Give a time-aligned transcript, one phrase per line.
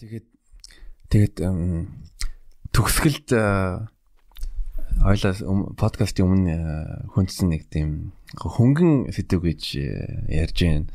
[0.00, 0.26] Тэгээд
[1.12, 1.36] тэгээд
[2.72, 5.32] төгсгөлд ойлоо
[5.76, 6.56] подкастын өмнө
[7.12, 10.88] хүндсэн нэг тийм хөнгөн сэдв гэж ярьж байна.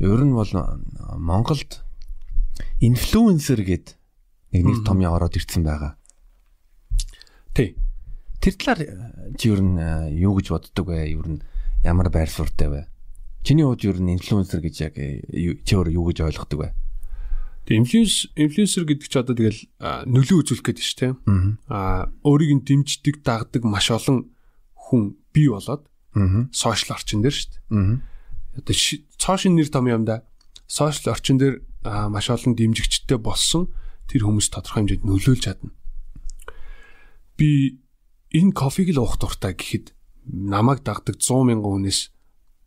[0.00, 0.48] Ер нь бол
[1.20, 1.84] Монголд
[2.80, 4.00] инфлюенсер гэд
[4.56, 6.00] нэг нэг том ороод ирсэн байгаа.
[7.52, 7.76] Тий.
[8.40, 8.80] Тэр талаар
[9.36, 9.76] чи ер нь
[10.24, 11.12] юу гэж боддог вэ?
[11.12, 11.44] Ер нь
[11.84, 12.88] ямар байр суурьтай вэ?
[13.44, 16.87] Чиний хувьд ер нь инфлюенсер гэж яг чи өөр юу гэж ойлгодог вэ?
[17.68, 19.60] Тэгээ инфлюенс инфлюенсер гэдэг чи одоо тэгэл
[20.08, 21.12] нөлөө үзүүлэх гэдэг шүү дээ.
[21.68, 24.32] Аа өөрийг нь дэмждэг, дагдаг маш олон
[24.72, 25.84] хүн бий болоод
[26.48, 28.00] сошиал орчин дээр шүү дээ.
[28.64, 28.74] Одоо
[29.20, 30.24] цоошин нэр том юм да.
[30.64, 33.68] Сошиал орчин дээр маш олон дэмжигчтэй болсон
[34.08, 35.76] тэр хүмүүс тодорхой хэмжээнд нөлөөлж чадна.
[37.36, 37.84] Би
[38.32, 39.92] энэ кофег л уух дуртай гэхэд
[40.24, 42.16] намайг дагдаг 100 мянган хүнээс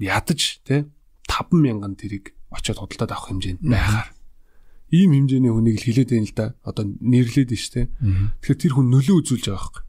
[0.00, 0.88] ядаж те
[1.28, 4.15] 5 мянган тэрийг очиод худалдаад авах хэмжээнд байхаар
[4.90, 6.46] ийм хэмжээний хүнийг л хилээд байна л да.
[6.62, 7.86] Одоо нэрлээд шүү дээ.
[8.42, 9.84] Тэгэхээр тэр хүн нөлөө үзүүлж байгаа хэрэг.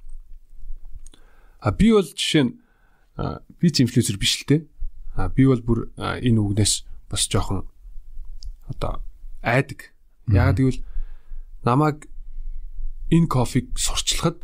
[1.62, 2.52] А би бол жишээ нь
[3.62, 4.62] би ч инфлюенсер биш л дээ.
[5.18, 7.70] А би бол бүр энэ үгнээс бас жоохон
[8.70, 9.02] одоо
[9.46, 9.94] айдаг.
[10.28, 10.82] Яагаад гэвэл
[11.62, 12.10] намайг
[13.14, 14.44] энэ кофег сурчлахад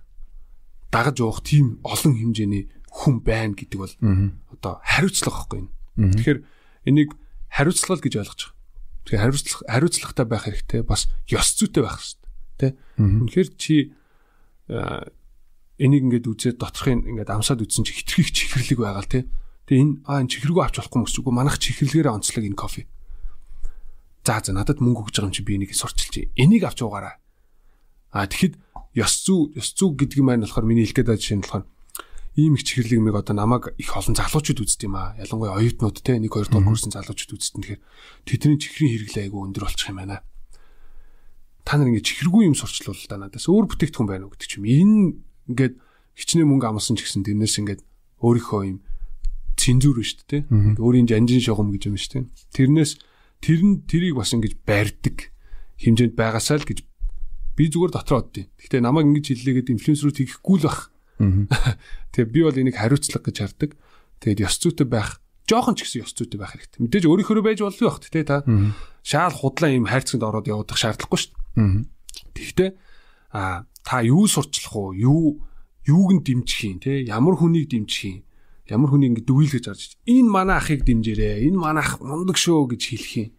[0.93, 3.93] дагаж уух тийм олон хэмжээний хүн байна гэдэг бол
[4.53, 5.69] одоо хариуцлага байхгүй юм.
[5.97, 6.39] Тэгэхээр
[6.85, 7.17] энийг
[7.49, 8.62] хариуцлага гэж ойлгож байгаа.
[9.03, 10.81] Тэгэхээр хариуцлах хариуцлагатай байх хэрэгтэй.
[10.87, 12.31] Бас ёс зүйтэй байх хэрэгтэй.
[12.59, 12.67] Тэ?
[12.99, 13.75] Үнэхээр чи
[15.79, 19.27] энийг ингээд үзээд доторхын ингээд амсаад үзсэн чи хитрхийг чихэрлэг байгаа л тэ.
[19.67, 22.87] Тэгээ энэ аа энэ чихрэгөө авч болохгүй мөс үгүй манах чихэрлэгээрээ онцлог энэ кофе.
[24.23, 26.31] За за надад мөнгө өгч байгаа юм чи би энийг сурчилж.
[26.39, 27.19] Энийг авч уугаарай.
[28.13, 28.55] А тэгэхэд
[28.95, 31.65] ёс зүй ёс зүй гэдэг юм маань болохоор миний хэлэх гээд байгаа жишээ нь болохоор
[32.33, 35.13] ийм их чихэрлэг мэг одоо намайг их олон залуучууд үздэг юм аа.
[35.21, 37.77] Ялангуяа оюутнууд те 1 2 дугаар курсын залуучууд үздэг.
[37.77, 37.81] Тэгэхээр
[38.25, 40.25] тэдний чихрийн хэрэглээ айгүй өндөр болчих юм байна.
[41.61, 44.65] Та нар ингэ чихргүй юм сурчлуул да надаас өөр бүтээгдэхүүн байна уу гэдэг чим.
[44.65, 45.21] Энэ
[45.53, 45.77] ингээд
[46.17, 47.81] хичнээн мөнгө амсан ч гэсэн тэрнээс ингээд
[48.21, 48.77] өөрийнхөө юм
[49.53, 50.49] цензур шүү дээ те.
[50.81, 52.23] Өөрийн жанжин шугам гэж юм шүү дээ.
[52.57, 52.91] Тэрнээс
[53.43, 55.29] тэр нь тэрийг бас ингэж барьдаг
[55.79, 56.79] хэмжээнд байгаасаа л гэж
[57.53, 60.92] би зүгээр дотроо боддیں۔ Гэхдээ намайг ингэж хэллээгээд инфлюенсерүүд хийхгүй л бах
[62.13, 63.71] Тэгээ би бол энийг хариуцлага гэж хардаг.
[64.21, 65.19] Тэгээд ёс зүйтэй байх
[65.49, 66.79] жоохон ч гэсэн ёс зүйтэй байх хэрэгтэй.
[66.81, 68.43] Мэдээж өөрийнхөө байж болов байх тий та.
[69.03, 71.85] Шаал худлаа ийм хайрцагт ороод явах шаардлагагүй шүү дээ.
[72.33, 72.69] Тэгэхдээ
[73.35, 74.95] а та юу сурчлах уу?
[74.95, 75.43] Юу
[75.85, 77.03] юуг нь дэмжих юм тий?
[77.03, 78.23] Ямар хүнийг дэмжих юм?
[78.71, 81.51] Ямар хүнийг ингэ дүгийлгэж харж энэ манай ахыг дэмжээрэй.
[81.51, 83.29] Энэ манай ах мундаг шүү гэж хэлэх юм.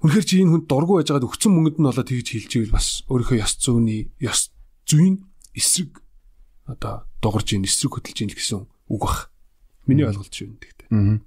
[0.00, 3.44] Үнэхээр чи энэ хүнд дургу байжгаад өгцөн мөнгөд нь болоод тэгж хэлж ивэл бас өөрийнхөө
[3.44, 4.48] ёс зүйний ёс
[4.88, 6.02] зүйн эсрэг
[6.66, 9.30] одоо дугарж ийн эсрэг хөдөлж ийн гэсэн үг бах.
[9.86, 10.86] Миний ойлголт шүү нэгтэй.
[10.90, 11.18] Аа.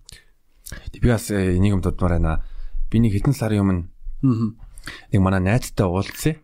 [0.92, 2.44] Би бас э, энийг юм дурдмаар байна.
[2.90, 4.56] Би нэг хэдэн сарын өмнө
[5.12, 6.40] нэг манай найзтай уулзсан.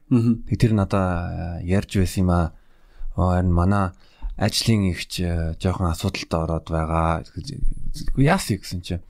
[0.47, 2.51] Тэг тэр надаа э, ярьж байсан юм аа.
[3.15, 3.95] Харин манай
[4.35, 7.23] ажлын ихч э, жоохон асуудалтай ороод байгаа.
[8.19, 9.03] Яасыг гэсэн чинь.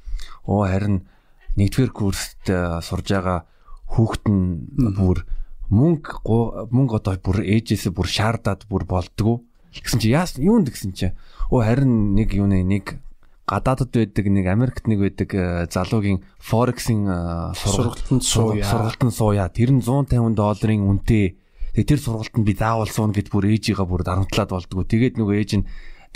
[0.46, 1.09] Оо харин
[1.57, 3.50] нэгдүгээр курст сурж байгаа
[3.90, 5.25] хүүхэд нь бүр
[5.69, 11.13] мөнгө мөнгө одоо бүр ээжээсээ бүр шаардаад бүр болдгоо Гэсэн чи яас юунд гэсэн чи
[11.53, 12.97] оо харин нэг юуны нэг
[13.46, 18.66] гадаадд байдаг нэг Америкт нэг байдаг э, залуугийн форексийн э, сургалтанд сууя.
[18.66, 19.46] Сургалтанд сууя.
[19.50, 21.38] Тэр нь 150 долларын үнэтэй.
[21.78, 24.86] Тэгээ тэр сургалтанд би заавал суuna гэд бүр ээжигээ бүр дарамтлаад болдгоо.
[24.90, 25.66] Тэгээд нөгөө ээж нь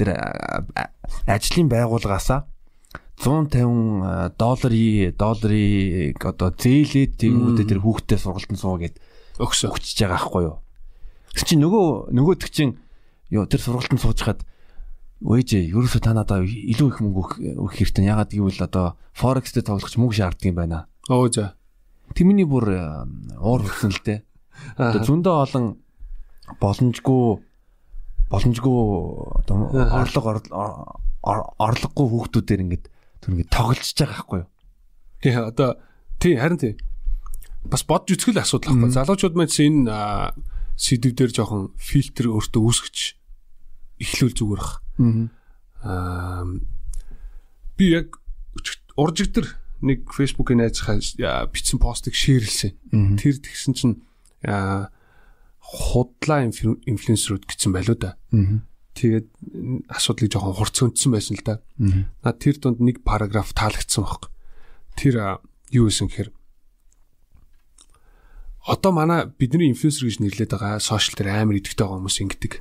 [0.02, 0.90] тэр э,
[1.30, 2.50] ажлын байгууллагаасаа
[3.22, 8.98] 150 долларын долларыг одоо зээлээд тэгэнгүүтээ тэр хүүхдэд сургалтанд суу гэд
[9.40, 10.58] өгсө өгчөж байгаа байхгүй юу.
[11.34, 12.78] Тэг чи нөгөө нөгөөдөг чинь
[13.34, 14.42] ёо тэр сургалтанд суужгаад
[15.24, 17.22] өөжээ ерөөсө та надаа илүү их мөнгө
[17.58, 18.06] өгөх хэрэгтэй.
[18.12, 20.86] Ягаад гэвэл одоо Forex дээр тоглохч мөнгө шаарддаг юм байна.
[21.10, 21.56] Оо за.
[22.14, 22.70] Тэмний бүр
[23.40, 24.20] уур хүрсэн л дээ.
[24.78, 25.66] Одоо зөндөө олон
[26.60, 27.24] боломжгүй
[28.30, 28.78] боломжгүй
[29.42, 30.30] одоо орлого
[31.24, 32.86] орлогогүй хүүхдүүдээр ингээд
[33.24, 34.50] түр ингээд тоглож байгаа байхгүй юу?
[35.24, 35.70] Тий одоо
[36.20, 36.76] тий харин тий.
[37.70, 38.92] Бас бодж үзэх л асуудал байхгүй.
[38.92, 40.34] Залуучууд маань энэ
[40.76, 42.98] сэдв дээр жоохон фильтр өөртөө үүсгэж
[44.02, 44.82] эхлүүл зүгээр ах.
[45.84, 46.44] Аа
[47.78, 48.18] би яг
[48.98, 49.48] уржигдэр
[49.84, 50.98] нэг фэйсбүүкийн найзхаа
[51.50, 52.74] бичсэн постыг шеэрлсэн.
[53.20, 53.96] Тэр тэгсэн чинь
[55.64, 58.18] худлаа инфлюенсерүүд гэсэн байлуу да.
[58.94, 59.28] Тэгээд
[59.90, 61.56] асуудлыг жоохон хурц өндсөн байсан л да.
[62.22, 64.30] Наад тэр донд нэг параграф таалагдсан баг.
[64.94, 65.42] Тэр
[65.74, 66.30] юу гэсэн гэхээр
[68.68, 72.54] одоо манай бидний инфлюенсер гэж нэрлээд байгаа сошиал дээр амар идэвхтэй байгаа хүмүүс ингэдэг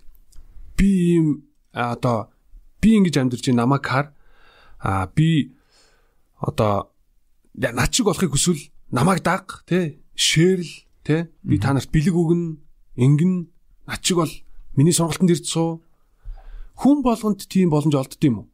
[0.76, 1.26] би ийм
[1.72, 2.30] одоо
[2.82, 4.06] би ингэж амьдарч намайг хар
[4.82, 5.54] а би
[6.42, 6.90] одоо
[7.54, 10.68] над шиг болохыг хүсвэл намайг даг тий шээрл
[11.04, 12.58] те би та нарт бэлэг өгнө,
[12.96, 13.50] ингэн
[13.86, 14.32] над чиг бол
[14.76, 15.82] миний сургалтанд ирж суу.
[16.78, 18.48] Хүн болгонд тийм боломж олдд юм уу?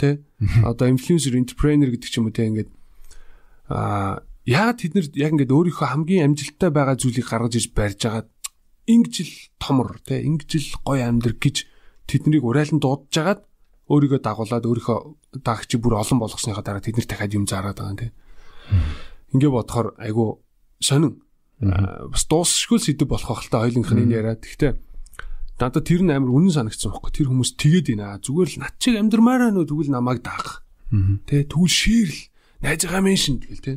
[0.00, 0.24] Тэ?
[0.64, 2.70] Одоо инфлюенсер, энтерпренер гэдэг ч юм уу те ингээд
[3.68, 8.28] аа яагаад тэд нэр яг ингээд өөрийнхөө хамгийн амжилттай байгаа зүйлийг гаргаж ирж барьж агаад
[8.90, 11.56] ингэж л томор те ингэж л гоё амьдрах гэж
[12.10, 13.40] тэднийг урайлан дуудаж агаад
[13.86, 14.98] өөрийгөө дагуулад өөрийнхөө
[15.46, 18.08] дагчийг бүр олон болгосныхаа дараа тэд нар дахиад юм заарад байгаа юм те.
[19.30, 20.42] Ингээ бодохоор айгу
[20.82, 21.22] сонин
[21.62, 24.34] бас дуусшгүй сэдв болох байх л та хоёулынх нь яриа.
[24.34, 24.72] Гэхдээ
[25.62, 27.12] надад тэр нь амар үнэн санагдсан байхгүй.
[27.14, 28.18] Тэр хүмүүс тэгээд байна.
[28.18, 30.66] Зүгээр л над чиг амьдрмаараа нөө тэгвэл намайг даах.
[31.30, 32.18] Тэ тэгвэл ширл
[32.66, 33.72] найзгаа меншин тэгэл тэ.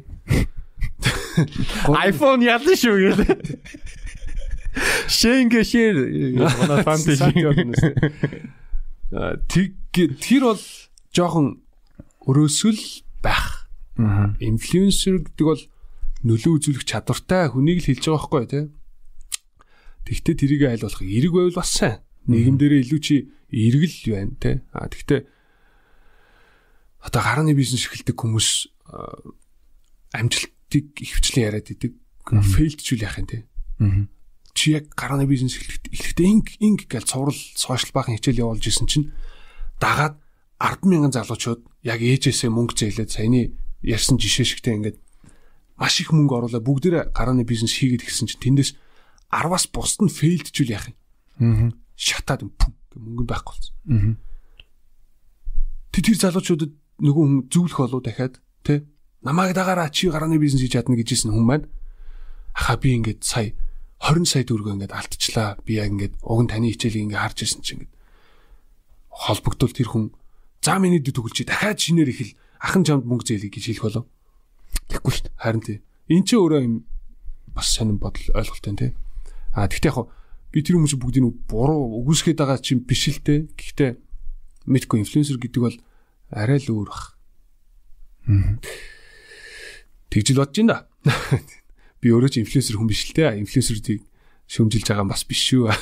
[1.35, 3.23] iPhone ялна шүү гээл.
[5.07, 5.95] Шэнгэ шэр
[6.35, 7.31] манай фантези.
[9.51, 10.63] Тэг тэр бол
[11.15, 11.63] жоохон
[12.27, 12.81] өрөөсөл
[13.23, 13.69] байх.
[14.43, 15.63] Инфлюенсер гэдэг бол
[16.25, 18.65] нөлөө үзүүлэх чадвартай хүнийг л хэлж байгаа байхгүй тий.
[20.05, 22.03] Тэгвэл тэрийг айлуулах эрэг байвал бас сайн.
[22.27, 24.59] Нийгэм дээрээ илүү чи эргэл байна тий.
[24.73, 25.29] А тэгвэл
[27.05, 28.73] одоо гарааны бизнес эхэлдэг хүмүүс
[30.65, 31.93] амжилтыг ихвчлэн яриад идэг.
[32.25, 33.43] Фейлдчүүл яах юм тий.
[34.55, 39.11] Чи яг гарааны бизнес эхлэхдээ инг инг гэж цуврал сошиал баахан хичээл явуулж исэн чинь
[39.79, 40.17] дагаад
[40.59, 43.51] 100000 залуучууд яг ээжээсээ мөнгө зээлээд саяны
[43.83, 44.97] ярьсан жишээ шигтэй ингээд
[45.75, 48.71] маш их мөнгө оруулаад бүгдээрээ гарааны бизнес хийгээд гисэн чинь тэндээс
[49.27, 50.95] 10-аас бусд нь фейлдчүүл яах юм.
[51.43, 51.75] Аа.
[51.99, 53.75] Шатаад пүм гэ мөнгө байхгүй болсон.
[53.91, 54.15] Аа.
[55.91, 56.71] Тэ тэр залуучуудад
[57.03, 58.87] нөгөө хүн зөвлөх болов дахиад тэ
[59.25, 61.65] намайг дагаараа чи гарааны бизнес хийж чадна гэжсэн хүн маань
[62.53, 63.57] аха би ингээд сая
[63.99, 65.57] 20 сая төгрөгөө ингээд алдчихлаа.
[65.65, 67.93] Би яг ингээд уг нь таны хичээлийг ингээд харж ирсэн чинь ингээд
[69.09, 70.05] холбогдвол тэр хүн
[70.61, 74.05] за миний дэ төгөлч дахиад шинээр ихэл ахын чамд мөнгө зээлээ гэж хэлэх болов.
[74.93, 75.41] Тэгэхгүй шүү дээ.
[75.41, 75.77] Харин тий.
[76.11, 76.75] Энд чи өөрөө юм
[77.49, 78.91] бас сонирн бодол ойлголттой тий.
[79.57, 80.05] А тэгтээ яг
[80.53, 83.49] би тэр хүмүүс бүгдийг буруу үгүйсгээд байгаа чинь биш л те.
[83.57, 83.97] Гэхдээ
[84.69, 85.77] мэдгүй инфлюенсер гэдэг бол
[86.29, 87.17] арай л өөр бах.
[90.15, 90.87] Тэгжил бодож ин да.
[91.99, 93.35] Би өөрөө ч инфлюенсер хүн биш л те.
[93.35, 93.99] Инфлюенсерүүдийг
[94.47, 95.67] шөмжилж байгаа юм бас биш шүү.